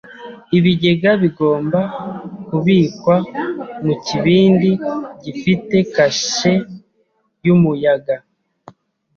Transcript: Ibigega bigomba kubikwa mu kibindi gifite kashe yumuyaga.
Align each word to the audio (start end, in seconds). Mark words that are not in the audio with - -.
Ibigega 0.57 1.11
bigomba 1.21 1.79
kubikwa 2.47 3.15
mu 3.85 3.93
kibindi 4.05 4.71
gifite 5.23 5.77
kashe 5.95 6.53
yumuyaga. 7.45 8.15